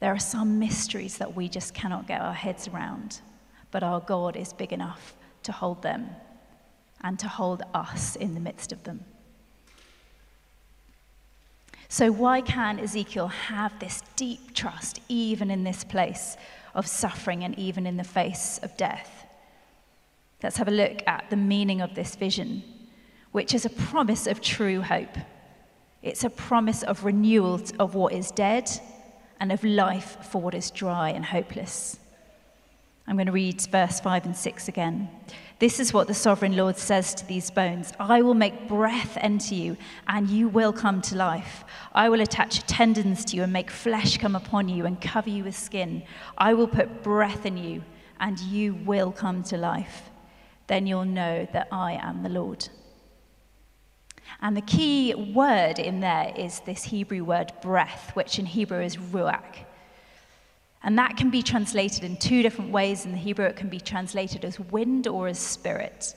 There 0.00 0.12
are 0.12 0.18
some 0.18 0.58
mysteries 0.58 1.18
that 1.18 1.34
we 1.34 1.48
just 1.48 1.74
cannot 1.74 2.06
get 2.06 2.20
our 2.20 2.34
heads 2.34 2.68
around, 2.68 3.20
but 3.70 3.82
our 3.82 4.00
God 4.00 4.36
is 4.36 4.52
big 4.52 4.72
enough 4.72 5.14
to 5.44 5.52
hold 5.52 5.82
them 5.82 6.10
and 7.02 7.18
to 7.18 7.28
hold 7.28 7.62
us 7.72 8.16
in 8.16 8.34
the 8.34 8.40
midst 8.40 8.72
of 8.72 8.82
them. 8.84 9.04
So, 11.88 12.10
why 12.10 12.40
can 12.40 12.80
Ezekiel 12.80 13.28
have 13.28 13.78
this 13.78 14.02
deep 14.16 14.54
trust 14.54 15.00
even 15.08 15.50
in 15.50 15.64
this 15.64 15.84
place 15.84 16.36
of 16.74 16.86
suffering 16.86 17.44
and 17.44 17.56
even 17.58 17.86
in 17.86 17.96
the 17.96 18.04
face 18.04 18.58
of 18.62 18.76
death? 18.76 19.26
Let's 20.42 20.56
have 20.56 20.68
a 20.68 20.72
look 20.72 21.06
at 21.06 21.30
the 21.30 21.36
meaning 21.36 21.80
of 21.80 21.94
this 21.94 22.16
vision, 22.16 22.62
which 23.32 23.54
is 23.54 23.64
a 23.64 23.70
promise 23.70 24.26
of 24.26 24.40
true 24.40 24.80
hope. 24.80 25.16
It's 26.04 26.22
a 26.22 26.28
promise 26.28 26.82
of 26.82 27.02
renewal 27.02 27.62
of 27.78 27.94
what 27.94 28.12
is 28.12 28.30
dead 28.30 28.70
and 29.40 29.50
of 29.50 29.64
life 29.64 30.18
for 30.30 30.38
what 30.38 30.54
is 30.54 30.70
dry 30.70 31.08
and 31.08 31.24
hopeless. 31.24 31.98
I'm 33.06 33.16
going 33.16 33.24
to 33.24 33.32
read 33.32 33.58
verse 33.62 34.00
5 34.00 34.26
and 34.26 34.36
6 34.36 34.68
again. 34.68 35.08
This 35.60 35.80
is 35.80 35.94
what 35.94 36.06
the 36.06 36.12
sovereign 36.12 36.56
Lord 36.56 36.76
says 36.76 37.14
to 37.14 37.26
these 37.26 37.50
bones 37.50 37.94
I 37.98 38.20
will 38.20 38.34
make 38.34 38.68
breath 38.68 39.16
enter 39.18 39.54
you, 39.54 39.78
and 40.06 40.28
you 40.28 40.46
will 40.46 40.74
come 40.74 41.00
to 41.02 41.16
life. 41.16 41.64
I 41.94 42.10
will 42.10 42.20
attach 42.20 42.66
tendons 42.66 43.24
to 43.26 43.36
you 43.36 43.42
and 43.42 43.52
make 43.52 43.70
flesh 43.70 44.18
come 44.18 44.36
upon 44.36 44.68
you 44.68 44.84
and 44.84 45.00
cover 45.00 45.30
you 45.30 45.44
with 45.44 45.56
skin. 45.56 46.02
I 46.36 46.52
will 46.52 46.68
put 46.68 47.02
breath 47.02 47.46
in 47.46 47.56
you, 47.56 47.82
and 48.20 48.38
you 48.40 48.74
will 48.74 49.10
come 49.10 49.42
to 49.44 49.56
life. 49.56 50.10
Then 50.66 50.86
you'll 50.86 51.06
know 51.06 51.48
that 51.54 51.68
I 51.72 51.92
am 51.92 52.22
the 52.22 52.28
Lord. 52.28 52.68
And 54.42 54.56
the 54.56 54.62
key 54.62 55.14
word 55.14 55.78
in 55.78 56.00
there 56.00 56.32
is 56.36 56.60
this 56.60 56.84
Hebrew 56.84 57.24
word 57.24 57.52
breath, 57.62 58.10
which 58.14 58.38
in 58.38 58.46
Hebrew 58.46 58.80
is 58.80 58.96
ruach. 58.96 59.64
And 60.82 60.98
that 60.98 61.16
can 61.16 61.30
be 61.30 61.42
translated 61.42 62.04
in 62.04 62.16
two 62.18 62.42
different 62.42 62.70
ways. 62.70 63.06
In 63.06 63.12
the 63.12 63.18
Hebrew, 63.18 63.46
it 63.46 63.56
can 63.56 63.70
be 63.70 63.80
translated 63.80 64.44
as 64.44 64.60
wind 64.60 65.06
or 65.06 65.28
as 65.28 65.38
spirit. 65.38 66.14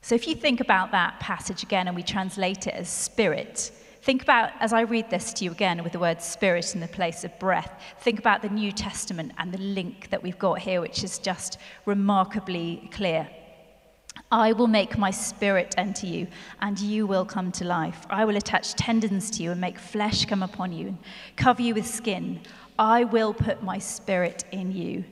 So 0.00 0.16
if 0.16 0.26
you 0.26 0.34
think 0.34 0.60
about 0.60 0.90
that 0.90 1.20
passage 1.20 1.62
again 1.62 1.86
and 1.86 1.94
we 1.94 2.02
translate 2.02 2.66
it 2.66 2.74
as 2.74 2.88
spirit, 2.88 3.70
think 4.02 4.20
about, 4.20 4.50
as 4.58 4.72
I 4.72 4.80
read 4.80 5.08
this 5.08 5.32
to 5.34 5.44
you 5.44 5.52
again 5.52 5.84
with 5.84 5.92
the 5.92 6.00
word 6.00 6.20
spirit 6.20 6.74
in 6.74 6.80
the 6.80 6.88
place 6.88 7.22
of 7.22 7.38
breath, 7.38 7.80
think 8.00 8.18
about 8.18 8.42
the 8.42 8.48
New 8.48 8.72
Testament 8.72 9.30
and 9.38 9.52
the 9.54 9.58
link 9.58 10.10
that 10.10 10.20
we've 10.20 10.38
got 10.40 10.58
here, 10.58 10.80
which 10.80 11.04
is 11.04 11.20
just 11.20 11.58
remarkably 11.86 12.90
clear. 12.92 13.28
I 14.30 14.52
will 14.52 14.66
make 14.66 14.96
my 14.96 15.10
spirit 15.10 15.74
enter 15.76 16.06
you, 16.06 16.26
and 16.60 16.78
you 16.78 17.06
will 17.06 17.24
come 17.24 17.52
to 17.52 17.64
life. 17.64 18.06
I 18.08 18.24
will 18.24 18.36
attach 18.36 18.74
tendons 18.74 19.30
to 19.32 19.42
you 19.42 19.52
and 19.52 19.60
make 19.60 19.78
flesh 19.78 20.24
come 20.24 20.42
upon 20.42 20.72
you, 20.72 20.88
and 20.88 20.98
cover 21.36 21.60
you 21.60 21.74
with 21.74 21.86
skin. 21.86 22.40
I 22.78 23.04
will 23.04 23.34
put 23.34 23.62
my 23.62 23.78
spirit 23.78 24.44
in 24.50 24.72
you, 24.72 25.04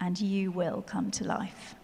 and 0.00 0.20
you 0.20 0.52
will 0.52 0.82
come 0.82 1.10
to 1.12 1.24
life. 1.24 1.74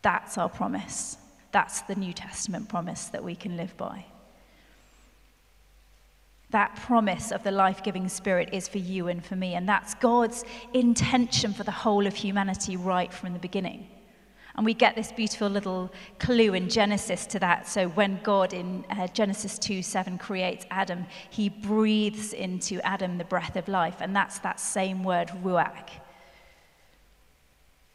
That's 0.00 0.38
our 0.38 0.48
promise. 0.48 1.18
That's 1.52 1.82
the 1.82 1.94
New 1.94 2.12
Testament 2.12 2.68
promise 2.68 3.06
that 3.08 3.22
we 3.22 3.34
can 3.34 3.56
live 3.56 3.76
by. 3.76 4.06
That 6.50 6.76
promise 6.76 7.30
of 7.30 7.42
the 7.42 7.50
life 7.50 7.82
giving 7.82 8.08
spirit 8.08 8.48
is 8.52 8.68
for 8.68 8.78
you 8.78 9.08
and 9.08 9.22
for 9.22 9.36
me, 9.36 9.54
and 9.54 9.68
that's 9.68 9.94
God's 9.94 10.44
intention 10.72 11.52
for 11.52 11.64
the 11.64 11.70
whole 11.70 12.06
of 12.06 12.14
humanity 12.14 12.76
right 12.76 13.12
from 13.12 13.34
the 13.34 13.38
beginning. 13.38 13.86
And 14.58 14.64
we 14.64 14.74
get 14.74 14.96
this 14.96 15.12
beautiful 15.12 15.48
little 15.48 15.88
clue 16.18 16.52
in 16.52 16.68
Genesis 16.68 17.26
to 17.26 17.38
that. 17.38 17.68
So 17.68 17.90
when 17.90 18.18
God 18.24 18.52
in 18.52 18.84
uh, 18.90 19.06
Genesis 19.06 19.56
2 19.56 19.82
7 19.84 20.18
creates 20.18 20.66
Adam, 20.72 21.06
he 21.30 21.48
breathes 21.48 22.32
into 22.32 22.84
Adam 22.84 23.18
the 23.18 23.24
breath 23.24 23.54
of 23.54 23.68
life. 23.68 23.98
And 24.00 24.16
that's 24.16 24.40
that 24.40 24.58
same 24.58 25.04
word, 25.04 25.28
ruach. 25.44 25.88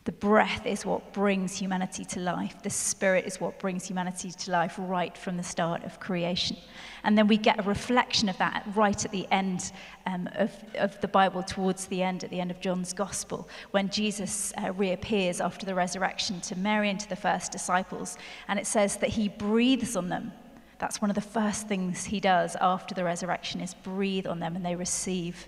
The 0.05 0.11
breath 0.11 0.65
is 0.65 0.85
what 0.85 1.13
brings 1.13 1.57
humanity 1.57 2.03
to 2.05 2.19
life. 2.19 2.61
The 2.61 2.69
spirit 2.69 3.25
is 3.25 3.39
what 3.39 3.57
brings 3.57 3.87
humanity 3.87 4.31
to 4.31 4.51
life 4.51 4.75
right 4.77 5.17
from 5.17 5.37
the 5.37 5.43
start 5.43 5.85
of 5.85 6.01
creation. 6.01 6.57
And 7.05 7.17
then 7.17 7.27
we 7.27 7.37
get 7.37 7.57
a 7.57 7.63
reflection 7.63 8.27
of 8.27 8.37
that 8.37 8.65
right 8.75 9.05
at 9.05 9.11
the 9.11 9.25
end 9.31 9.71
um, 10.05 10.27
of, 10.35 10.51
of 10.75 10.99
the 10.99 11.07
Bible, 11.07 11.41
towards 11.41 11.85
the 11.85 12.03
end, 12.03 12.25
at 12.25 12.31
the 12.31 12.41
end 12.41 12.51
of 12.51 12.59
John's 12.59 12.91
Gospel, 12.91 13.47
when 13.71 13.89
Jesus 13.89 14.51
uh, 14.61 14.73
reappears 14.73 15.39
after 15.39 15.65
the 15.65 15.75
resurrection 15.75 16.41
to 16.41 16.57
Mary 16.57 16.89
and 16.89 16.99
to 16.99 17.07
the 17.07 17.15
first 17.15 17.53
disciples. 17.53 18.17
And 18.49 18.59
it 18.59 18.67
says 18.67 18.97
that 18.97 19.09
he 19.09 19.29
breathes 19.29 19.95
on 19.95 20.09
them. 20.09 20.33
That's 20.79 21.01
one 21.01 21.11
of 21.11 21.15
the 21.15 21.21
first 21.21 21.69
things 21.69 22.03
he 22.03 22.19
does 22.19 22.57
after 22.59 22.93
the 22.93 23.05
resurrection 23.05 23.61
is 23.61 23.73
breathe 23.73 24.27
on 24.27 24.41
them 24.41 24.57
and 24.57 24.65
they 24.65 24.75
receive 24.75 25.47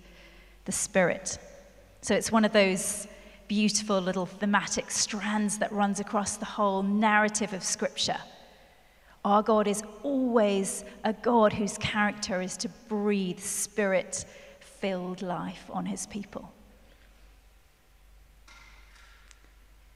the 0.64 0.72
Spirit. 0.72 1.40
So 2.00 2.16
it's 2.16 2.32
one 2.32 2.46
of 2.46 2.54
those 2.54 3.08
beautiful 3.48 4.00
little 4.00 4.26
thematic 4.26 4.92
strands 4.92 5.58
that 5.60 5.72
runs 5.72 6.00
across 6.00 6.38
the 6.38 6.46
whole 6.46 6.84
narrative 6.84 7.54
of 7.54 7.64
Scripture. 7.64 8.18
Our 9.24 9.42
God 9.42 9.68
is 9.68 9.84
always 10.04 10.84
a 11.04 11.14
God 11.14 11.54
whose 11.54 11.78
character 11.78 12.42
is 12.42 12.58
to 12.58 12.70
breathe 12.88 13.40
spirit 13.40 14.26
filled 14.60 15.22
life 15.22 15.70
on 15.72 15.86
his 15.86 16.06
people. 16.08 16.52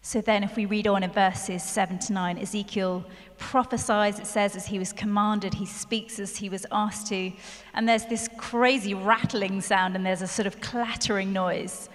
So 0.02 0.22
then, 0.22 0.44
if 0.44 0.56
we 0.56 0.66
read 0.66 0.88
on 0.88 1.04
in 1.04 1.12
verses 1.12 1.62
7 1.62 2.00
to 2.00 2.14
9, 2.14 2.40
Ezekiel 2.40 3.06
prophesies, 3.38 4.18
it 4.18 4.26
says, 4.26 4.56
as 4.56 4.66
he 4.66 4.80
was 4.80 4.92
commanded, 4.92 5.54
he 5.54 5.68
speaks 5.68 6.18
as 6.18 6.38
he 6.38 6.50
was 6.50 6.66
asked 6.72 7.08
to. 7.08 7.32
And 7.76 7.88
there's 7.88 8.06
this 8.06 8.28
crazy 8.36 8.96
rattling 8.96 9.62
sound, 9.62 9.96
and 9.96 10.04
there's 10.04 10.24
a 10.24 10.28
sort 10.28 10.48
of 10.48 10.60
clattering 10.62 11.32
noise 11.32 11.90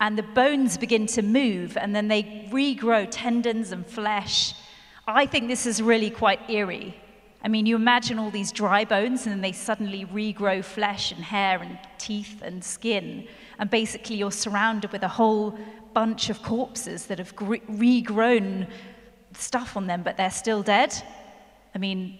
and 0.00 0.18
the 0.18 0.22
bones 0.22 0.76
begin 0.76 1.06
to 1.06 1.22
move, 1.22 1.76
and 1.76 1.94
then 1.94 2.08
they 2.08 2.48
regrow 2.50 3.06
tendons 3.10 3.72
and 3.72 3.86
flesh. 3.86 4.54
I 5.06 5.26
think 5.26 5.48
this 5.48 5.66
is 5.66 5.80
really 5.80 6.10
quite 6.10 6.50
eerie. 6.50 6.96
I 7.44 7.48
mean, 7.48 7.66
you 7.66 7.74
imagine 7.74 8.18
all 8.18 8.30
these 8.30 8.52
dry 8.52 8.84
bones, 8.84 9.26
and 9.26 9.32
then 9.34 9.40
they 9.40 9.52
suddenly 9.52 10.04
regrow 10.06 10.64
flesh 10.64 11.12
and 11.12 11.22
hair 11.24 11.60
and 11.60 11.78
teeth 11.98 12.40
and 12.42 12.62
skin. 12.62 13.26
And 13.58 13.68
basically, 13.68 14.16
you're 14.16 14.30
surrounded 14.30 14.92
with 14.92 15.02
a 15.02 15.08
whole 15.08 15.58
bunch 15.92 16.30
of 16.30 16.42
corpses 16.42 17.06
that 17.06 17.18
have 17.18 17.34
regrown 17.36 18.68
stuff 19.34 19.76
on 19.76 19.86
them, 19.86 20.02
but 20.02 20.16
they're 20.16 20.30
still 20.30 20.62
dead. 20.62 20.94
I 21.74 21.78
mean, 21.78 22.18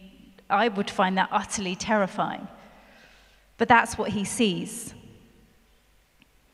I 0.51 0.69
would 0.69 0.91
find 0.91 1.17
that 1.19 1.29
utterly 1.31 1.77
terrifying. 1.77 2.49
But 3.59 3.69
that's 3.69 3.97
what 3.97 4.11
he 4.11 4.25
sees. 4.25 4.95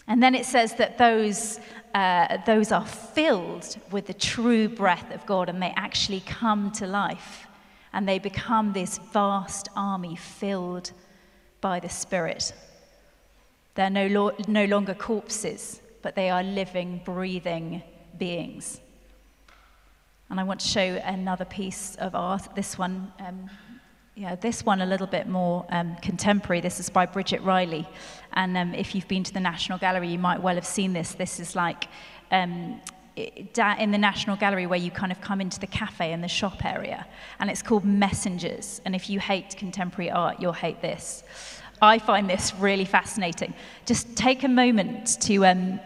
And 0.08 0.22
then 0.22 0.34
it 0.34 0.46
says 0.46 0.74
that 0.76 0.96
those, 0.96 1.60
uh, 1.94 2.38
those 2.46 2.72
are 2.72 2.86
filled 2.86 3.76
with 3.90 4.06
the 4.06 4.14
true 4.14 4.68
breath 4.68 5.14
of 5.14 5.24
God 5.26 5.50
and 5.50 5.62
they 5.62 5.72
actually 5.76 6.20
come 6.20 6.72
to 6.72 6.86
life. 6.86 7.46
And 7.92 8.08
they 8.08 8.18
become 8.18 8.72
this 8.72 8.98
vast 9.12 9.68
army 9.76 10.16
filled 10.16 10.92
by 11.60 11.78
the 11.78 11.88
Spirit. 11.88 12.52
They're 13.74 13.90
no, 13.90 14.06
lo- 14.06 14.36
no 14.46 14.64
longer 14.64 14.94
corpses, 14.94 15.80
but 16.02 16.14
they 16.14 16.30
are 16.30 16.42
living, 16.42 17.02
breathing 17.04 17.82
beings. 18.18 18.80
And 20.30 20.40
I 20.40 20.42
want 20.42 20.60
to 20.60 20.68
show 20.68 21.00
another 21.04 21.44
piece 21.44 21.96
of 21.96 22.14
art. 22.14 22.54
This 22.54 22.78
one 22.78 23.12
um, 23.20 23.48
yeah, 24.18 24.34
this 24.34 24.66
one 24.66 24.80
a 24.80 24.86
little 24.86 25.06
bit 25.06 25.28
more 25.28 25.64
um, 25.68 25.94
contemporary. 26.02 26.60
This 26.60 26.80
is 26.80 26.90
by 26.90 27.06
Bridget 27.06 27.40
Riley. 27.42 27.88
And 28.32 28.56
um, 28.56 28.74
if 28.74 28.92
you've 28.92 29.06
been 29.06 29.22
to 29.22 29.32
the 29.32 29.38
National 29.38 29.78
Gallery, 29.78 30.08
you 30.08 30.18
might 30.18 30.42
well 30.42 30.56
have 30.56 30.66
seen 30.66 30.92
this. 30.92 31.14
This 31.14 31.38
is 31.38 31.54
like 31.54 31.86
um, 32.32 32.80
in 33.16 33.92
the 33.92 33.98
National 33.98 34.36
Gallery 34.36 34.66
where 34.66 34.78
you 34.78 34.90
kind 34.90 35.12
of 35.12 35.20
come 35.20 35.40
into 35.40 35.60
the 35.60 35.68
cafe 35.68 36.12
and 36.12 36.22
the 36.22 36.28
shop 36.28 36.64
area. 36.64 37.06
And 37.38 37.48
it's 37.48 37.62
called 37.62 37.84
Messengers. 37.84 38.80
And 38.84 38.96
if 38.96 39.08
you 39.08 39.20
hate 39.20 39.56
contemporary 39.56 40.10
art, 40.10 40.40
you'll 40.40 40.52
hate 40.52 40.82
this. 40.82 41.22
I 41.80 42.00
find 42.00 42.28
this 42.28 42.52
really 42.56 42.86
fascinating. 42.86 43.54
Just 43.86 44.16
take 44.16 44.42
a 44.42 44.48
moment 44.48 45.20
to 45.22 45.46
um, 45.46 45.78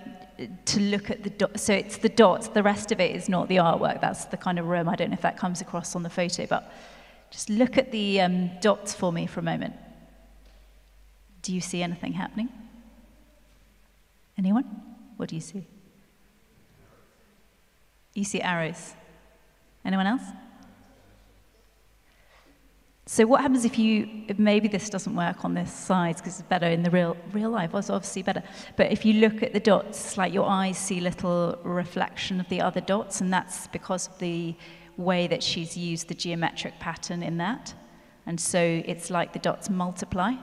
to 0.64 0.80
look 0.80 1.10
at 1.10 1.22
the 1.22 1.28
dot. 1.28 1.60
So 1.60 1.74
it's 1.74 1.98
the 1.98 2.08
dots. 2.08 2.48
The 2.48 2.62
rest 2.62 2.92
of 2.92 2.98
it 2.98 3.14
is 3.14 3.28
not 3.28 3.48
the 3.48 3.56
artwork. 3.56 4.00
That's 4.00 4.24
the 4.24 4.38
kind 4.38 4.58
of 4.58 4.68
room. 4.68 4.88
I 4.88 4.96
don't 4.96 5.10
know 5.10 5.14
if 5.14 5.20
that 5.20 5.36
comes 5.36 5.60
across 5.60 5.94
on 5.94 6.02
the 6.02 6.08
photo, 6.08 6.46
but 6.46 6.72
just 7.32 7.48
look 7.48 7.78
at 7.78 7.90
the 7.90 8.20
um, 8.20 8.50
dots 8.60 8.92
for 8.92 9.10
me 9.10 9.26
for 9.26 9.40
a 9.40 9.42
moment. 9.42 9.74
Do 11.40 11.54
you 11.54 11.62
see 11.62 11.82
anything 11.82 12.12
happening? 12.12 12.50
Anyone? 14.36 14.64
What 15.16 15.30
do 15.30 15.34
you 15.34 15.40
see? 15.40 15.66
You 18.14 18.24
see 18.24 18.42
arrows. 18.42 18.94
Anyone 19.82 20.06
else? 20.06 20.22
So 23.06 23.26
what 23.26 23.40
happens 23.40 23.64
if 23.64 23.78
you 23.78 24.24
if 24.28 24.38
maybe 24.38 24.68
this 24.68 24.88
doesn't 24.88 25.16
work 25.16 25.44
on 25.44 25.54
this 25.54 25.72
side 25.72 26.16
because 26.16 26.38
it's 26.38 26.48
better 26.48 26.66
in 26.66 26.82
the 26.82 26.90
real 26.90 27.16
real 27.32 27.50
life? 27.50 27.74
It's 27.74 27.88
obviously 27.88 28.22
better. 28.22 28.42
But 28.76 28.92
if 28.92 29.06
you 29.06 29.14
look 29.14 29.42
at 29.42 29.54
the 29.54 29.60
dots, 29.60 30.18
like 30.18 30.34
your 30.34 30.48
eyes 30.48 30.76
see 30.76 31.00
little 31.00 31.58
reflection 31.64 32.40
of 32.40 32.48
the 32.50 32.60
other 32.60 32.82
dots, 32.82 33.22
and 33.22 33.32
that's 33.32 33.68
because 33.68 34.06
of 34.06 34.18
the 34.18 34.54
way 34.96 35.26
that 35.26 35.42
she's 35.42 35.76
used 35.76 36.08
the 36.08 36.14
geometric 36.14 36.78
pattern 36.78 37.22
in 37.22 37.38
that. 37.38 37.74
And 38.26 38.40
so 38.40 38.60
it's 38.60 39.10
like 39.10 39.32
the 39.32 39.38
dots 39.38 39.68
multiply, 39.68 40.34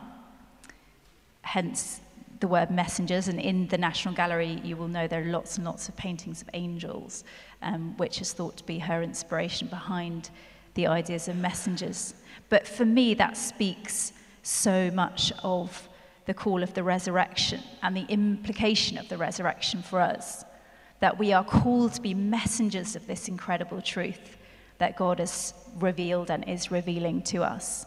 hence 1.41 2.01
the 2.39 2.48
word 2.48 2.72
messengers. 2.72 3.27
And 3.27 3.39
in 3.39 3.68
the 3.68 3.77
National 3.77 4.13
Gallery, 4.13 4.62
you 4.63 4.75
will 4.75 4.88
know 4.88 5.08
there 5.08 5.22
are 5.22 5.32
lots 5.32 5.58
and 5.58 5.65
lots 5.65 5.88
of 5.88 5.96
paintings 5.96 6.41
of 6.41 6.50
angels, 6.53 7.24
um, 7.62 7.96
which 7.98 8.22
is 8.22 8.34
thought 8.34 8.58
to 8.58 8.63
be 8.63 8.79
her 8.79 9.01
inspiration 9.01 9.68
behind 9.68 10.29
the 10.74 10.88
ideas 10.88 11.27
of 11.27 11.36
messengers. 11.38 12.13
But 12.50 12.68
for 12.68 12.86
me, 12.86 13.13
that 13.15 13.38
speaks 13.38 14.13
so 14.44 14.91
much 14.91 15.32
of 15.44 15.88
the 16.25 16.34
call 16.34 16.63
of 16.63 16.74
the 16.74 16.84
resurrection 16.84 17.62
and 17.82 17.96
the 17.96 18.06
implication 18.08 18.98
of 18.98 19.10
the 19.10 19.18
resurrection 19.18 19.82
for 19.82 20.00
us. 20.00 20.46
That 21.00 21.18
we 21.18 21.32
are 21.32 21.44
called 21.44 21.94
to 21.94 22.01
be 22.01 22.13
messengers 22.13 22.96
of 22.96 23.08
this 23.08 23.27
incredible 23.27 23.82
truth 23.82 24.38
that 24.79 24.98
God 24.98 25.19
has 25.19 25.53
revealed 25.77 26.29
and 26.29 26.48
is 26.48 26.71
revealing 26.71 27.21
to 27.24 27.43
us. 27.43 27.86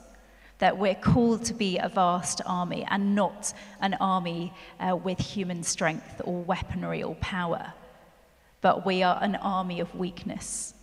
That 0.58 0.78
we're 0.78 0.94
called 0.94 1.44
to 1.46 1.54
be 1.54 1.78
a 1.78 1.88
vast 1.88 2.40
army 2.46 2.86
and 2.88 3.14
not 3.14 3.52
an 3.80 3.94
army 3.94 4.54
uh, 4.78 4.96
with 4.96 5.18
human 5.18 5.62
strength 5.64 6.22
or 6.24 6.42
weaponry 6.42 7.02
or 7.02 7.16
power, 7.16 7.72
but 8.60 8.86
we 8.86 9.02
are 9.02 9.18
an 9.20 9.34
army 9.36 9.80
of 9.80 9.94
weakness 9.96 10.74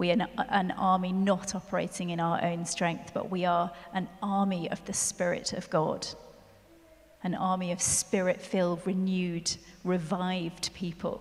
We 0.00 0.10
are 0.10 0.26
an 0.48 0.70
army 0.78 1.12
not 1.12 1.54
operating 1.54 2.08
in 2.08 2.20
our 2.20 2.42
own 2.42 2.64
strength, 2.64 3.10
but 3.12 3.30
we 3.30 3.44
are 3.44 3.70
an 3.92 4.08
army 4.22 4.70
of 4.70 4.82
the 4.86 4.94
Spirit 4.94 5.52
of 5.52 5.68
God, 5.68 6.06
an 7.22 7.34
army 7.34 7.70
of 7.70 7.82
spirit 7.82 8.40
filled, 8.40 8.80
renewed, 8.86 9.54
revived 9.84 10.72
people, 10.72 11.20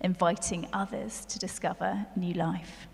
inviting 0.00 0.68
others 0.72 1.24
to 1.24 1.40
discover 1.40 2.06
new 2.14 2.32
life. 2.34 2.86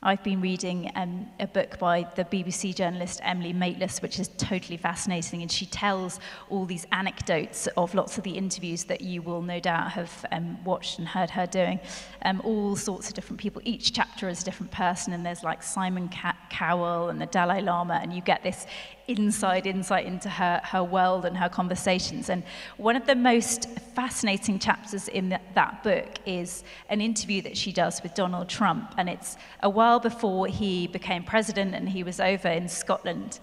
I've 0.00 0.22
been 0.22 0.40
reading 0.40 0.92
um, 0.94 1.28
a 1.40 1.48
book 1.48 1.76
by 1.80 2.06
the 2.14 2.24
BBC 2.24 2.72
journalist 2.72 3.20
Emily 3.24 3.52
Maitlis, 3.52 4.00
which 4.00 4.20
is 4.20 4.28
totally 4.38 4.76
fascinating, 4.76 5.42
and 5.42 5.50
she 5.50 5.66
tells 5.66 6.20
all 6.50 6.66
these 6.66 6.86
anecdotes 6.92 7.66
of 7.76 7.96
lots 7.96 8.16
of 8.16 8.22
the 8.22 8.30
interviews 8.30 8.84
that 8.84 9.00
you 9.00 9.22
will 9.22 9.42
no 9.42 9.58
doubt 9.58 9.90
have 9.90 10.24
um, 10.30 10.62
watched 10.62 11.00
and 11.00 11.08
heard 11.08 11.30
her 11.30 11.46
doing. 11.46 11.80
Um, 12.22 12.40
all 12.44 12.76
sorts 12.76 13.08
of 13.08 13.14
different 13.14 13.40
people. 13.40 13.60
Each 13.64 13.92
chapter 13.92 14.28
is 14.28 14.42
a 14.42 14.44
different 14.44 14.70
person, 14.70 15.12
and 15.14 15.26
there's 15.26 15.42
like 15.42 15.64
Simon 15.64 16.08
Cowell 16.48 17.08
and 17.08 17.20
the 17.20 17.26
Dalai 17.26 17.60
Lama, 17.60 17.98
and 18.00 18.12
you 18.12 18.22
get 18.22 18.44
this 18.44 18.68
inside 19.08 19.66
insight 19.66 20.06
into 20.06 20.28
her, 20.28 20.60
her 20.62 20.84
world 20.84 21.24
and 21.24 21.36
her 21.36 21.48
conversations. 21.48 22.28
And 22.28 22.44
one 22.76 22.94
of 22.94 23.06
the 23.06 23.14
most 23.14 23.68
fascinating 23.94 24.58
chapters 24.58 25.08
in 25.08 25.30
the, 25.30 25.40
that 25.54 25.82
book 25.82 26.18
is 26.26 26.62
an 26.90 27.00
interview 27.00 27.42
that 27.42 27.56
she 27.56 27.72
does 27.72 28.02
with 28.02 28.14
Donald 28.14 28.48
Trump. 28.48 28.94
And 28.98 29.08
it's 29.08 29.36
a 29.62 29.70
while 29.70 29.98
before 29.98 30.46
he 30.46 30.86
became 30.86 31.24
president 31.24 31.74
and 31.74 31.88
he 31.88 32.04
was 32.04 32.20
over 32.20 32.48
in 32.48 32.68
Scotland. 32.68 33.40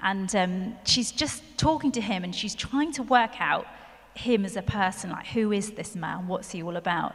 And 0.00 0.34
um, 0.36 0.76
she's 0.84 1.10
just 1.10 1.42
talking 1.56 1.90
to 1.92 2.00
him 2.00 2.22
and 2.22 2.34
she's 2.34 2.54
trying 2.54 2.92
to 2.92 3.02
work 3.02 3.40
out 3.40 3.66
him 4.14 4.44
as 4.44 4.56
a 4.56 4.62
person 4.62 5.10
like, 5.10 5.26
who 5.26 5.52
is 5.52 5.72
this 5.72 5.96
man? 5.96 6.28
What's 6.28 6.50
he 6.50 6.62
all 6.62 6.76
about? 6.76 7.14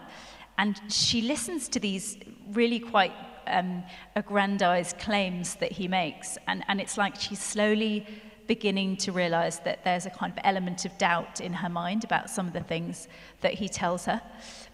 And 0.57 0.79
she 0.89 1.21
listens 1.21 1.69
to 1.69 1.79
these 1.79 2.17
really 2.51 2.79
quite 2.79 3.13
um, 3.47 3.83
aggrandized 4.15 4.97
claims 4.99 5.55
that 5.55 5.71
he 5.71 5.87
makes. 5.87 6.37
And, 6.47 6.63
and 6.67 6.79
it's 6.81 6.97
like 6.97 7.15
she's 7.19 7.41
slowly 7.41 8.05
beginning 8.47 8.97
to 8.97 9.11
realize 9.11 9.59
that 9.59 9.83
there's 9.83 10.05
a 10.05 10.09
kind 10.09 10.31
of 10.33 10.39
element 10.43 10.83
of 10.85 10.97
doubt 10.97 11.39
in 11.39 11.53
her 11.53 11.69
mind 11.69 12.03
about 12.03 12.29
some 12.29 12.47
of 12.47 12.53
the 12.53 12.63
things 12.63 13.07
that 13.41 13.53
he 13.53 13.69
tells 13.69 14.05
her. 14.05 14.21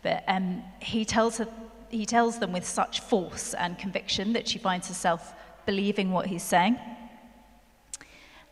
But 0.01 0.23
um, 0.27 0.63
he, 0.81 1.05
tells 1.05 1.37
her, 1.37 1.47
he 1.89 2.05
tells 2.05 2.39
them 2.39 2.53
with 2.53 2.65
such 2.65 3.01
force 3.01 3.53
and 3.53 3.77
conviction 3.77 4.33
that 4.33 4.47
she 4.47 4.57
finds 4.57 4.87
herself 4.87 5.33
believing 5.65 6.11
what 6.11 6.25
he's 6.27 6.43
saying. 6.43 6.79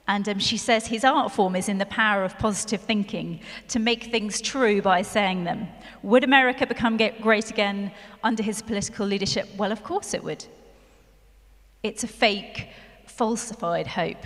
And 0.07 0.27
um, 0.29 0.39
she 0.39 0.57
says 0.57 0.87
his 0.87 1.03
art 1.03 1.31
form 1.31 1.55
is 1.55 1.67
in 1.67 1.79
the 1.79 1.85
power 1.87 2.23
of 2.23 2.37
positive 2.37 2.81
thinking 2.81 3.39
to 3.69 3.79
make 3.79 4.05
things 4.05 4.39
true 4.39 4.81
by 4.81 5.01
saying 5.01 5.43
them. 5.45 5.67
Would 6.03 6.23
America 6.23 6.67
become 6.67 6.97
great 7.21 7.49
again 7.49 7.91
under 8.23 8.43
his 8.43 8.61
political 8.61 9.07
leadership? 9.07 9.49
Well, 9.57 9.71
of 9.71 9.83
course 9.83 10.13
it 10.13 10.23
would. 10.23 10.45
It's 11.81 12.03
a 12.03 12.07
fake, 12.07 12.69
falsified 13.07 13.87
hope 13.87 14.23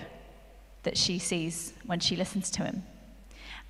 that 0.83 0.97
she 0.97 1.19
sees 1.19 1.73
when 1.85 1.99
she 1.99 2.15
listens 2.15 2.49
to 2.51 2.63
him. 2.65 2.83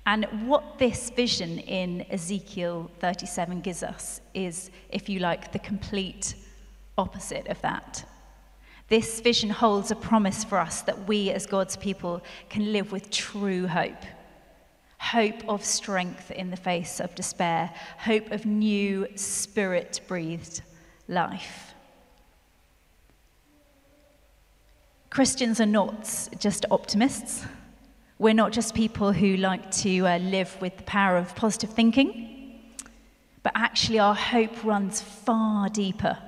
And 0.06 0.24
what 0.48 0.78
this 0.78 1.10
vision 1.10 1.58
in 1.58 2.06
Ezekiel 2.10 2.90
37 2.98 3.60
gives 3.60 3.82
us 3.82 4.20
is, 4.34 4.70
if 4.88 5.08
you 5.08 5.20
like, 5.20 5.52
the 5.52 5.58
complete 5.58 6.34
opposite 6.96 7.46
of 7.48 7.60
that. 7.60 8.04
This 8.90 9.20
vision 9.20 9.50
holds 9.50 9.90
a 9.90 9.96
promise 9.96 10.44
for 10.44 10.58
us 10.58 10.82
that 10.82 11.06
we, 11.08 11.30
as 11.30 11.46
God's 11.46 11.76
people, 11.76 12.22
can 12.50 12.72
live 12.72 12.92
with 12.92 13.10
true 13.10 13.66
hope 13.66 14.04
hope 15.00 15.48
of 15.48 15.64
strength 15.64 16.30
in 16.30 16.50
the 16.50 16.56
face 16.56 17.00
of 17.00 17.14
despair, 17.14 17.72
hope 17.98 18.30
of 18.30 18.44
new 18.44 19.06
spirit 19.16 19.98
breathed 20.06 20.60
life. 21.08 21.72
Christians 25.08 25.58
are 25.58 25.66
not 25.66 26.28
just 26.38 26.66
optimists. 26.70 27.46
We're 28.18 28.34
not 28.34 28.52
just 28.52 28.74
people 28.74 29.12
who 29.12 29.38
like 29.38 29.70
to 29.76 30.06
uh, 30.06 30.18
live 30.18 30.54
with 30.60 30.76
the 30.76 30.82
power 30.82 31.16
of 31.16 31.34
positive 31.34 31.70
thinking, 31.70 32.60
but 33.42 33.52
actually, 33.54 33.98
our 33.98 34.14
hope 34.14 34.62
runs 34.62 35.00
far 35.00 35.70
deeper 35.70 36.18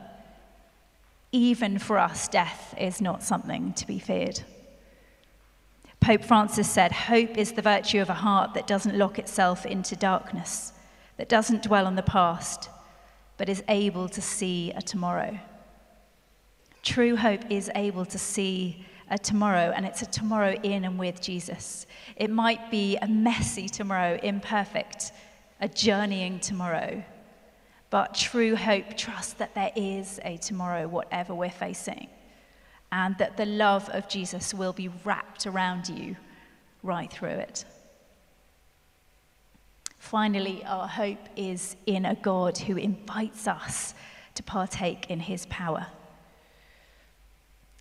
even 1.32 1.78
for 1.78 1.98
us, 1.98 2.28
death 2.28 2.74
is 2.78 3.00
not 3.00 3.22
something 3.22 3.72
to 3.72 3.86
be 3.86 3.98
feared. 3.98 4.42
Pope 6.00 6.24
Francis 6.24 6.70
said, 6.70 6.92
Hope 6.92 7.38
is 7.38 7.52
the 7.52 7.62
virtue 7.62 8.00
of 8.00 8.10
a 8.10 8.14
heart 8.14 8.54
that 8.54 8.66
doesn't 8.66 8.98
lock 8.98 9.18
itself 9.18 9.64
into 9.64 9.96
darkness, 9.96 10.72
that 11.16 11.28
doesn't 11.28 11.62
dwell 11.62 11.86
on 11.86 11.96
the 11.96 12.02
past, 12.02 12.68
but 13.38 13.48
is 13.48 13.62
able 13.68 14.08
to 14.08 14.20
see 14.20 14.72
a 14.72 14.82
tomorrow. 14.82 15.38
True 16.82 17.16
hope 17.16 17.42
is 17.50 17.70
able 17.74 18.04
to 18.04 18.18
see 18.18 18.84
a 19.08 19.18
tomorrow, 19.18 19.72
and 19.74 19.86
it's 19.86 20.02
a 20.02 20.06
tomorrow 20.06 20.54
in 20.62 20.84
and 20.84 20.98
with 20.98 21.22
Jesus. 21.22 21.86
It 22.16 22.30
might 22.30 22.70
be 22.70 22.96
a 22.96 23.06
messy 23.06 23.68
tomorrow, 23.68 24.18
imperfect, 24.22 25.12
a 25.60 25.68
journeying 25.68 26.40
tomorrow, 26.40 27.04
but 27.92 28.14
true 28.14 28.56
hope 28.56 28.96
trusts 28.96 29.34
that 29.34 29.54
there 29.54 29.70
is 29.76 30.18
a 30.24 30.38
tomorrow, 30.38 30.88
whatever 30.88 31.34
we're 31.34 31.50
facing, 31.50 32.08
and 32.90 33.18
that 33.18 33.36
the 33.36 33.44
love 33.44 33.86
of 33.90 34.08
Jesus 34.08 34.54
will 34.54 34.72
be 34.72 34.88
wrapped 35.04 35.46
around 35.46 35.90
you 35.90 36.16
right 36.82 37.12
through 37.12 37.28
it. 37.28 37.66
Finally, 39.98 40.64
our 40.64 40.88
hope 40.88 41.18
is 41.36 41.76
in 41.84 42.06
a 42.06 42.14
God 42.14 42.56
who 42.56 42.78
invites 42.78 43.46
us 43.46 43.92
to 44.36 44.42
partake 44.42 45.10
in 45.10 45.20
his 45.20 45.44
power. 45.46 45.86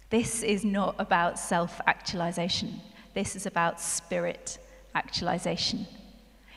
This 0.09 0.43
is 0.43 0.65
not 0.65 0.95
about 0.99 1.39
self 1.39 1.79
actualization, 1.87 2.81
this 3.13 3.37
is 3.37 3.45
about 3.45 3.79
spirit 3.79 4.57
actualization. 4.93 5.87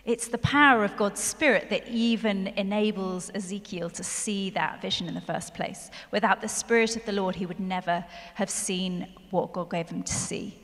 It's 0.04 0.28
the 0.28 0.38
power 0.38 0.84
of 0.84 0.98
God's 0.98 1.22
Spirit 1.22 1.70
that 1.70 1.88
even 1.88 2.48
enables 2.48 3.30
Ezekiel 3.34 3.88
to 3.90 4.04
see 4.04 4.50
that 4.50 4.82
vision 4.82 5.08
in 5.08 5.14
the 5.14 5.20
first 5.22 5.54
place. 5.54 5.90
Without 6.10 6.42
the 6.42 6.48
Spirit 6.48 6.94
of 6.94 7.06
the 7.06 7.12
Lord, 7.12 7.36
he 7.36 7.46
would 7.46 7.60
never 7.60 8.04
have 8.34 8.50
seen 8.50 9.08
what 9.30 9.54
God 9.54 9.70
gave 9.70 9.88
him 9.88 10.02
to 10.02 10.12
see. 10.12 10.58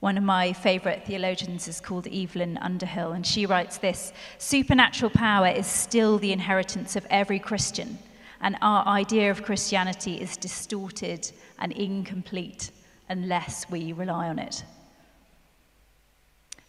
One 0.00 0.18
of 0.18 0.24
my 0.24 0.52
favorite 0.52 1.06
theologians 1.06 1.68
is 1.68 1.80
called 1.80 2.08
Evelyn 2.08 2.58
Underhill, 2.58 3.12
and 3.12 3.24
she 3.24 3.46
writes 3.46 3.78
this 3.78 4.12
Supernatural 4.38 5.10
power 5.10 5.48
is 5.48 5.68
still 5.68 6.18
the 6.18 6.32
inheritance 6.32 6.96
of 6.96 7.06
every 7.10 7.38
Christian, 7.38 8.00
and 8.40 8.56
our 8.62 8.84
idea 8.86 9.30
of 9.30 9.44
Christianity 9.44 10.20
is 10.20 10.36
distorted 10.36 11.30
and 11.60 11.70
incomplete 11.70 12.72
unless 13.08 13.70
we 13.70 13.92
rely 13.92 14.28
on 14.28 14.40
it. 14.40 14.64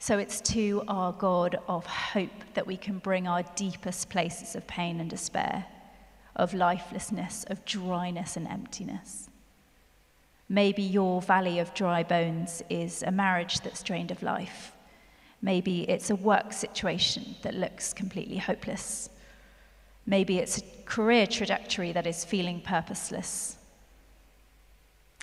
So 0.01 0.17
it's 0.17 0.39
to 0.53 0.81
our 0.88 1.12
God 1.12 1.59
of 1.67 1.85
hope 1.85 2.31
that 2.53 2.65
we 2.65 2.77
can 2.77 2.99
bring 2.99 3.27
our 3.27 3.43
deepest 3.55 4.09
places 4.09 4.55
of 4.55 4.65
pain 4.65 5.01
and 5.01 5.09
despair, 5.09 5.65
of 6.38 6.53
lifelessness, 6.53 7.43
of 7.49 7.65
dryness 7.65 8.38
and 8.38 8.47
emptiness. 8.47 9.29
Maybe 10.47 10.81
your 10.81 11.21
valley 11.21 11.59
of 11.59 11.73
dry 11.73 12.03
bones 12.03 12.63
is 12.69 13.03
a 13.03 13.12
marriage 13.12 13.59
that's 13.59 13.83
drained 13.83 14.09
of 14.09 14.23
life. 14.23 14.71
Maybe 15.41 15.81
it's 15.81 16.09
a 16.09 16.15
work 16.15 16.53
situation 16.53 17.35
that 17.43 17.53
looks 17.53 17.93
completely 17.93 18.38
hopeless. 18.38 19.09
Maybe 20.05 20.39
it's 20.39 20.57
a 20.57 20.63
career 20.85 21.27
trajectory 21.27 21.91
that 21.91 22.07
is 22.07 22.25
feeling 22.25 22.62
purposeless. 22.62 23.59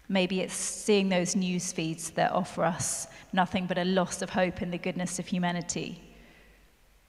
Maybe 0.08 0.40
it's 0.40 0.54
seeing 0.54 1.08
those 1.08 1.34
news 1.34 1.72
feeds 1.72 2.10
that 2.10 2.32
offer 2.32 2.64
us 2.64 3.08
nothing 3.32 3.66
but 3.66 3.78
a 3.78 3.84
loss 3.84 4.22
of 4.22 4.30
hope 4.30 4.62
in 4.62 4.70
the 4.70 4.78
goodness 4.78 5.18
of 5.18 5.26
humanity. 5.26 6.02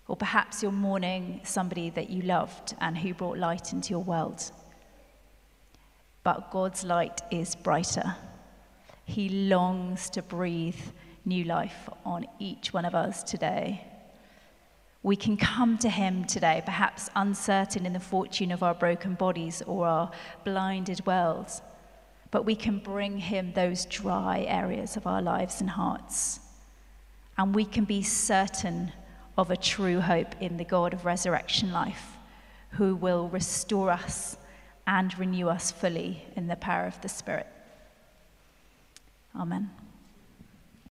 Or 0.07 0.15
perhaps 0.15 0.63
you're 0.63 0.71
mourning 0.71 1.41
somebody 1.43 1.89
that 1.91 2.09
you 2.09 2.23
loved 2.23 2.75
and 2.81 2.97
who 2.97 3.13
brought 3.13 3.37
light 3.37 3.73
into 3.73 3.91
your 3.91 4.03
world. 4.03 4.51
But 6.23 6.49
God's 6.49 6.83
light 6.83 7.21
is 7.29 7.55
brighter. 7.55 8.15
He 9.05 9.29
longs 9.29 10.09
to 10.11 10.21
breathe 10.21 10.79
new 11.23 11.43
life 11.43 11.89
on 12.05 12.25
each 12.39 12.73
one 12.73 12.85
of 12.85 12.95
us 12.95 13.21
today. 13.23 13.85
We 15.03 15.15
can 15.15 15.37
come 15.37 15.77
to 15.79 15.89
Him 15.89 16.25
today, 16.25 16.61
perhaps 16.65 17.09
uncertain 17.15 17.85
in 17.85 17.93
the 17.93 17.99
fortune 17.99 18.51
of 18.51 18.63
our 18.63 18.73
broken 18.73 19.13
bodies 19.13 19.61
or 19.61 19.85
our 19.87 20.11
blinded 20.43 21.05
worlds 21.05 21.61
but 22.31 22.45
we 22.45 22.55
can 22.55 22.79
bring 22.79 23.17
him 23.17 23.53
those 23.53 23.85
dry 23.85 24.45
areas 24.47 24.97
of 24.97 25.07
our 25.07 25.21
lives 25.21 25.61
and 25.61 25.69
hearts. 25.69 26.39
And 27.37 27.53
we 27.53 27.65
can 27.65 27.85
be 27.85 28.01
certain 28.01 28.91
of 29.37 29.51
a 29.51 29.57
true 29.57 30.01
hope 30.01 30.35
in 30.41 30.57
the 30.57 30.65
God 30.65 30.93
of 30.93 31.05
resurrection 31.05 31.71
life, 31.71 32.13
who 32.71 32.95
will 32.95 33.29
restore 33.29 33.91
us 33.91 34.37
and 34.87 35.17
renew 35.19 35.47
us 35.49 35.71
fully 35.71 36.25
in 36.35 36.47
the 36.47 36.55
power 36.55 36.87
of 36.87 36.99
the 37.01 37.09
Spirit. 37.09 37.47
Amen. 39.35 39.69